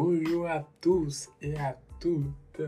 Bonjour 0.00 0.46
à 0.46 0.64
tous 0.80 1.28
et 1.42 1.56
à 1.56 1.76
toutes 1.98 2.62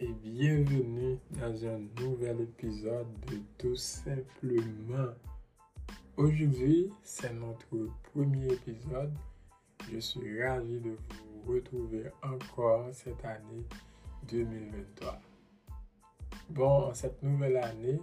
et 0.00 0.08
bienvenue 0.14 1.18
dans 1.32 1.66
un 1.66 1.78
nouvel 2.00 2.40
épisode 2.40 3.06
de 3.26 3.36
Tout 3.58 3.76
simplement. 3.76 5.12
Aujourd'hui, 6.16 6.90
c'est 7.02 7.34
notre 7.34 7.90
premier 8.14 8.46
épisode. 8.54 9.12
Je 9.92 9.98
suis 9.98 10.42
ravi 10.42 10.80
de 10.80 10.92
vous 10.92 11.52
retrouver 11.52 12.04
encore 12.22 12.88
cette 12.92 13.22
année 13.26 13.66
2023. 14.30 15.20
Bon, 16.48 16.94
cette 16.94 17.22
nouvelle 17.22 17.58
année, 17.58 18.00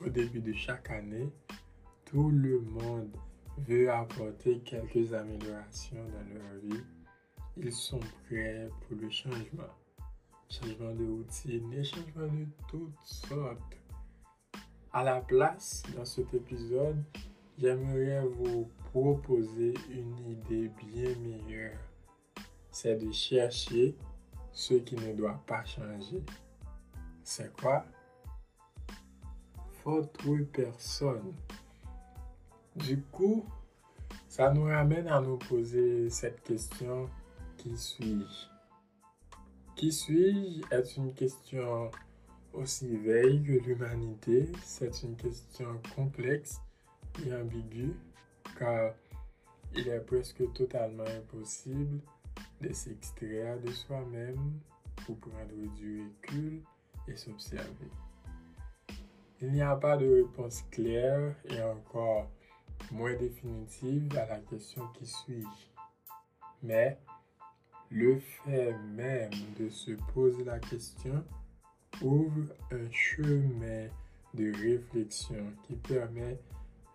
au 0.00 0.08
début 0.08 0.40
de 0.40 0.52
chaque 0.52 0.92
année, 0.92 1.28
tout 2.04 2.30
le 2.30 2.60
monde 2.60 3.10
veut 3.66 3.90
apporter 3.90 4.60
quelques 4.60 5.12
améliorations 5.12 6.04
dans 6.04 6.34
leur 6.34 6.60
vie 6.62 6.84
ils 7.56 7.72
sont 7.72 8.00
prêts 8.26 8.68
pour 8.80 8.96
le 8.96 9.10
changement. 9.10 9.72
Changement 10.48 10.94
de 10.94 11.04
routine 11.04 11.72
et 11.72 11.84
changement 11.84 12.26
de 12.26 12.46
toutes 12.68 13.02
sortes. 13.02 13.76
À 14.92 15.02
la 15.02 15.20
place, 15.20 15.82
dans 15.96 16.04
cet 16.04 16.32
épisode, 16.34 17.02
j'aimerais 17.58 18.24
vous 18.26 18.68
proposer 18.92 19.74
une 19.90 20.18
idée 20.30 20.68
bien 20.68 21.16
meilleure. 21.16 21.78
C'est 22.70 22.96
de 22.96 23.10
chercher 23.10 23.96
ce 24.52 24.74
qui 24.74 24.96
ne 24.96 25.12
doit 25.14 25.40
pas 25.46 25.64
changer. 25.64 26.22
C'est 27.22 27.52
quoi? 27.56 27.84
Votre 29.84 30.44
personne? 30.52 31.34
Du 32.76 33.00
coup, 33.02 33.44
ça 34.28 34.52
nous 34.52 34.64
ramène 34.64 35.08
à 35.08 35.20
nous 35.20 35.38
poser 35.38 36.10
cette 36.10 36.42
question 36.42 37.08
qui 37.64 37.78
suis-je? 37.78 38.46
Qui 39.74 39.90
suis-je 39.90 40.74
est 40.74 40.96
une 40.98 41.14
question 41.14 41.90
aussi 42.52 42.94
veille 42.98 43.42
que 43.42 43.52
l'humanité. 43.52 44.52
C'est 44.62 45.02
une 45.02 45.16
question 45.16 45.80
complexe 45.96 46.60
et 47.24 47.34
ambiguë 47.34 47.96
car 48.58 48.92
il 49.74 49.88
est 49.88 50.00
presque 50.00 50.52
totalement 50.52 51.06
impossible 51.06 52.00
de 52.60 52.70
s'extraire 52.72 53.58
de 53.60 53.70
soi-même 53.70 54.60
pour 55.06 55.18
prendre 55.18 55.74
du 55.74 56.02
recul 56.02 56.62
et 57.08 57.16
s'observer. 57.16 57.90
Il 59.40 59.52
n'y 59.52 59.62
a 59.62 59.74
pas 59.74 59.96
de 59.96 60.22
réponse 60.22 60.62
claire 60.70 61.34
et 61.46 61.62
encore 61.62 62.28
moins 62.92 63.16
définitive 63.16 64.16
à 64.18 64.26
la 64.26 64.38
question 64.40 64.86
qui 64.98 65.06
suis-je. 65.06 65.72
Mais 66.62 66.98
le 67.94 68.18
fait 68.18 68.76
même 68.96 69.30
de 69.56 69.68
se 69.68 69.92
poser 70.12 70.42
la 70.42 70.58
question 70.58 71.24
ouvre 72.02 72.52
un 72.72 72.90
chemin 72.90 73.86
de 74.34 74.52
réflexion 74.52 75.46
qui 75.62 75.76
permet 75.76 76.40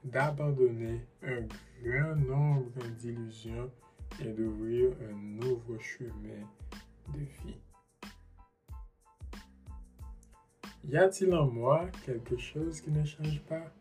d'abandonner 0.03 0.99
un 1.23 1.47
grand 1.81 2.17
nombre 2.17 2.85
d'illusions 2.99 3.71
et 4.19 4.33
d'ouvrir 4.33 4.91
un 5.09 5.15
nouveau 5.15 5.79
chemin 5.79 6.45
de 7.13 7.19
vie. 7.19 7.61
Y 10.83 10.97
a-t-il 10.97 11.33
en 11.33 11.49
moi 11.49 11.87
quelque 12.05 12.37
chose 12.37 12.81
qui 12.81 12.91
ne 12.91 13.05
change 13.05 13.41
pas? 13.43 13.73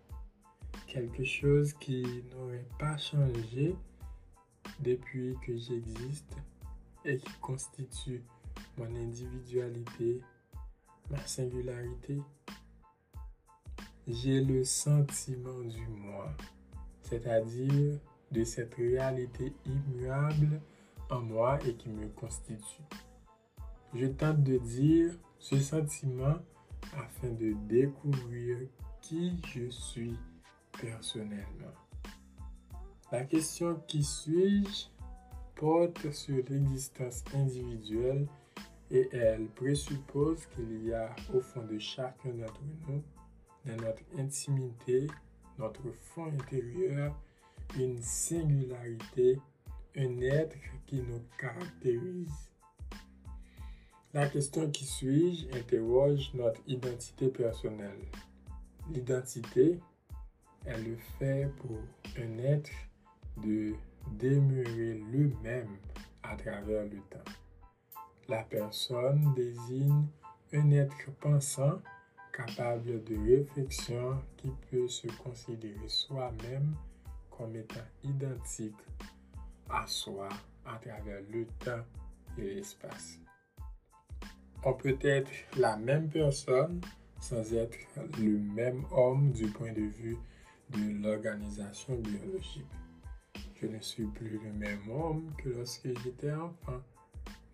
Quelque 0.86 1.24
chose 1.24 1.72
qui 1.72 2.22
n'aurait 2.30 2.68
pas 2.78 2.96
changé 2.96 3.74
depuis 4.78 5.34
que 5.44 5.56
j'existe? 5.56 6.36
Et 7.04 7.18
qui 7.18 7.32
constitue 7.40 8.22
mon 8.76 8.94
individualité, 8.94 10.20
ma 11.10 11.24
singularité. 11.26 12.20
J'ai 14.06 14.42
le 14.42 14.64
sentiment 14.64 15.60
du 15.60 15.86
moi, 15.88 16.32
c'est-à-dire 17.02 17.98
de 18.30 18.44
cette 18.44 18.74
réalité 18.74 19.52
immuable 19.66 20.60
en 21.10 21.20
moi 21.20 21.58
et 21.66 21.74
qui 21.74 21.88
me 21.88 22.08
constitue. 22.08 22.82
Je 23.94 24.06
tente 24.06 24.42
de 24.42 24.58
dire 24.58 25.14
ce 25.38 25.58
sentiment 25.60 26.36
afin 26.96 27.28
de 27.28 27.54
découvrir 27.68 28.58
qui 29.00 29.40
je 29.54 29.70
suis 29.70 30.16
personnellement. 30.80 31.72
La 33.10 33.24
question 33.24 33.80
qui 33.86 34.04
suis-je? 34.04 34.97
Porte 35.58 36.10
sur 36.12 36.42
l'existence 36.48 37.24
individuelle 37.34 38.26
et 38.90 39.08
elle 39.12 39.46
présuppose 39.48 40.46
qu'il 40.54 40.86
y 40.86 40.94
a 40.94 41.14
au 41.34 41.40
fond 41.40 41.64
de 41.64 41.78
chacun 41.78 42.30
d'entre 42.30 42.62
nous, 42.86 43.02
dans 43.66 43.76
notre 43.82 44.02
intimité, 44.16 45.08
notre 45.58 45.90
fond 45.90 46.26
intérieur, 46.26 47.14
une 47.76 48.00
singularité, 48.00 49.40
un 49.96 50.20
être 50.22 50.56
qui 50.86 51.02
nous 51.02 51.22
caractérise. 51.36 52.50
La 54.14 54.28
question 54.28 54.70
qui 54.70 54.84
suis-je 54.86 55.58
interroge 55.58 56.30
notre 56.34 56.60
identité 56.66 57.28
personnelle. 57.28 58.06
L'identité 58.90 59.80
est 60.64 60.78
le 60.78 60.96
fait 61.18 61.50
pour 61.58 61.78
un 62.16 62.38
être 62.38 62.70
de 63.42 63.74
demeurer 64.18 64.94
lui-même 65.10 65.76
à 66.22 66.36
travers 66.36 66.84
le 66.84 66.98
temps. 67.10 67.32
La 68.28 68.42
personne 68.42 69.32
désigne 69.34 70.06
un 70.52 70.70
être 70.70 71.10
pensant 71.20 71.80
capable 72.32 73.02
de 73.04 73.36
réflexion 73.36 74.22
qui 74.36 74.52
peut 74.70 74.88
se 74.88 75.08
considérer 75.22 75.88
soi-même 75.88 76.74
comme 77.30 77.56
étant 77.56 77.80
identique 78.04 78.76
à 79.68 79.86
soi 79.86 80.28
à 80.64 80.76
travers 80.78 81.20
le 81.32 81.46
temps 81.64 81.84
et 82.36 82.54
l'espace. 82.54 83.18
On 84.64 84.74
peut 84.74 84.98
être 85.00 85.30
la 85.56 85.76
même 85.76 86.08
personne 86.08 86.80
sans 87.20 87.52
être 87.54 87.76
le 88.18 88.38
même 88.38 88.84
homme 88.92 89.32
du 89.32 89.46
point 89.48 89.72
de 89.72 89.82
vue 89.82 90.18
de 90.70 91.02
l'organisation 91.02 91.96
biologique. 91.96 92.66
Je 93.60 93.66
ne 93.66 93.80
suis 93.80 94.06
plus 94.06 94.38
le 94.38 94.52
même 94.52 94.88
homme 94.90 95.32
que 95.36 95.48
lorsque 95.48 95.88
j'étais 96.02 96.32
enfant, 96.32 96.80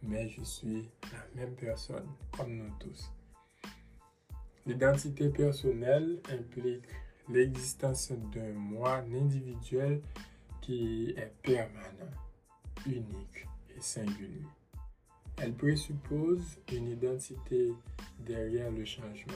mais 0.02 0.28
je 0.28 0.42
suis 0.42 0.88
la 1.12 1.40
même 1.40 1.54
personne, 1.54 2.06
comme 2.36 2.56
nous 2.56 2.70
tous. 2.78 3.10
L'identité 4.66 5.28
personnelle 5.28 6.20
implique 6.30 6.84
l'existence 7.28 8.12
d'un 8.32 8.52
moi 8.52 9.04
individuel 9.12 10.02
qui 10.60 11.14
est 11.16 11.32
permanent, 11.42 12.12
unique 12.86 13.46
et 13.76 13.80
singulier. 13.80 14.46
Elle 15.38 15.54
présuppose 15.54 16.58
une 16.72 16.88
identité 16.88 17.72
derrière 18.20 18.70
le 18.70 18.84
changement, 18.84 19.34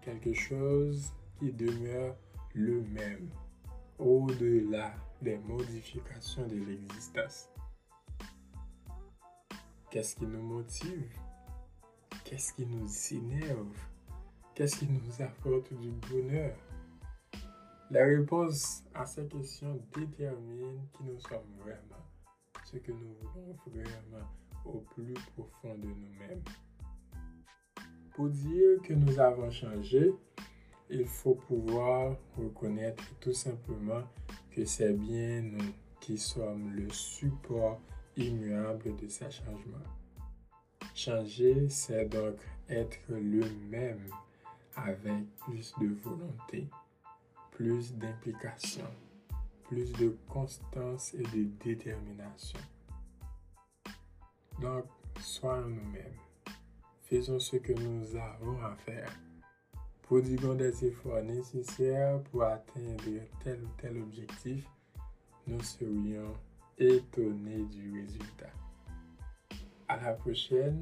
quelque 0.00 0.32
chose 0.32 1.12
qui 1.38 1.52
demeure 1.52 2.16
le 2.54 2.82
même 2.82 3.28
au-delà 3.98 4.94
des 5.22 5.38
modifications 5.38 6.46
de 6.48 6.56
l'existence. 6.56 7.48
Qu'est-ce 9.90 10.16
qui 10.16 10.26
nous 10.26 10.42
motive? 10.42 11.16
Qu'est-ce 12.24 12.52
qui 12.54 12.66
nous 12.66 12.88
énerve? 13.12 13.76
Qu'est-ce 14.54 14.78
qui 14.78 14.88
nous 14.88 15.22
apporte 15.22 15.72
du 15.74 15.90
bonheur? 15.90 16.56
La 17.90 18.04
réponse 18.04 18.82
à 18.94 19.06
ces 19.06 19.26
questions 19.28 19.80
détermine 19.94 20.88
qui 20.92 21.04
nous 21.04 21.20
sommes 21.20 21.54
vraiment, 21.60 22.04
ce 22.64 22.78
que 22.78 22.90
nous 22.90 23.14
voulons 23.20 23.56
vraiment 23.66 24.26
au 24.64 24.80
plus 24.80 25.14
profond 25.36 25.76
de 25.76 25.86
nous-mêmes. 25.86 26.42
Pour 28.14 28.28
dire 28.28 28.82
que 28.82 28.94
nous 28.94 29.18
avons 29.20 29.50
changé, 29.50 30.12
il 30.90 31.06
faut 31.06 31.34
pouvoir 31.34 32.16
reconnaître 32.36 33.04
tout 33.20 33.32
simplement 33.32 34.02
que 34.50 34.64
c'est 34.64 34.92
bien 34.92 35.42
nous 35.42 35.72
qui 36.00 36.18
sommes 36.18 36.74
le 36.74 36.88
support 36.90 37.80
immuable 38.16 38.96
de 38.96 39.08
ces 39.08 39.30
changements. 39.30 39.78
Changer, 40.94 41.68
c'est 41.68 42.06
donc 42.06 42.36
être 42.68 42.98
le 43.08 43.48
même 43.70 44.10
avec 44.76 45.24
plus 45.38 45.72
de 45.80 45.94
volonté, 46.02 46.68
plus 47.52 47.94
d'implication, 47.94 48.86
plus 49.64 49.92
de 49.92 50.16
constance 50.28 51.14
et 51.14 51.22
de 51.22 51.44
détermination. 51.62 52.58
Donc, 54.60 54.84
soyons 55.20 55.68
nous-mêmes. 55.68 56.16
Faisons 57.02 57.38
ce 57.38 57.56
que 57.56 57.72
nous 57.72 58.16
avons 58.16 58.62
à 58.62 58.74
faire 58.76 59.12
prodiguons 60.12 60.56
des 60.56 60.84
efforts 60.84 61.22
nécessaires 61.22 62.20
pour 62.24 62.42
atteindre 62.42 63.02
tel 63.42 63.58
ou 63.64 63.68
tel 63.80 63.96
objectif, 63.96 64.62
nous 65.46 65.62
serions 65.62 66.34
étonnés 66.76 67.64
du 67.70 67.98
résultat. 67.98 68.52
à 69.88 69.96
la 69.96 70.12
prochaine 70.12 70.78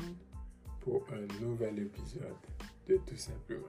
pour 0.80 1.06
un 1.12 1.40
nouvel 1.40 1.78
épisode 1.78 2.42
de 2.88 2.96
Tout 3.06 3.16
simplement. 3.16 3.68